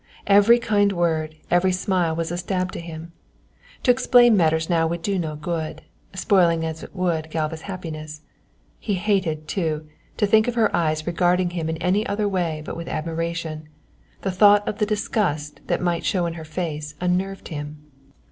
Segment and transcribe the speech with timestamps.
[0.25, 3.11] Every kind word, every smile was a stab to him.
[3.83, 5.83] To explain matters now would do no good,
[6.15, 8.21] spoiling as it would Galva's happiness.
[8.79, 9.87] He hated, too,
[10.17, 13.69] to think of her eyes regarding him in any other way but with admiration,
[14.21, 17.77] the thought of the disgust that might show in her face unnerved him.